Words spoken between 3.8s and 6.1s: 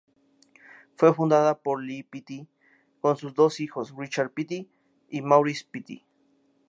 Richard Petty y Maurice Petty.